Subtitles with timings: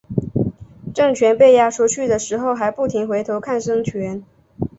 [0.95, 4.25] 郑泉被押出去的时候还不停回头看孙权。